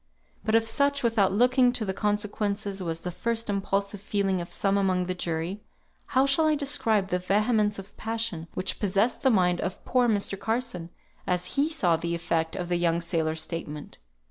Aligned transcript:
But 0.43 0.55
if 0.55 0.65
such, 0.67 1.03
without 1.03 1.31
looking 1.31 1.71
to 1.73 1.85
the 1.85 1.93
consequences, 1.93 2.81
was 2.81 3.01
the 3.01 3.11
first 3.11 3.51
impulsive 3.51 4.01
feeling 4.01 4.41
of 4.41 4.51
some 4.51 4.75
among 4.75 5.05
the 5.05 5.13
jury, 5.13 5.61
how 6.17 6.25
shall 6.25 6.47
I 6.47 6.55
describe 6.55 7.09
the 7.09 7.19
vehemence 7.19 7.77
of 7.77 7.95
passion 7.97 8.47
which 8.55 8.79
possessed 8.79 9.21
the 9.21 9.29
mind 9.29 9.61
of 9.61 9.85
poor 9.85 10.07
Mr. 10.07 10.39
Carson, 10.39 10.89
as 11.27 11.53
he 11.53 11.69
saw 11.69 11.97
the 11.97 12.15
effect 12.15 12.55
of 12.55 12.67
the 12.67 12.77
young 12.77 12.99
sailor's 12.99 13.43
statement? 13.43 13.99